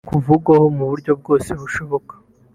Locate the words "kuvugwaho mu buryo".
0.09-1.11